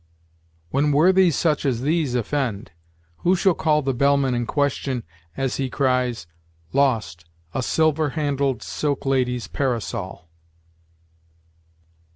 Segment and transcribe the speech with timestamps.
[0.71, 2.71] When worthies such as these offend,
[3.17, 5.03] who shall call the bellman in question
[5.37, 6.25] as he cries,
[6.73, 10.27] 'Lost, a silver handled silk lady's parasol'?